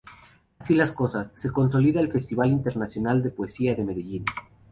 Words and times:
Así 0.57 0.73
las 0.73 0.91
cosas, 0.93 1.29
se 1.35 1.51
consolida 1.51 2.01
el 2.01 2.11
Festival 2.11 2.49
Internacional 2.49 3.21
de 3.21 3.29
Poesía 3.29 3.75
de 3.75 3.83
Medellín. 3.83 4.25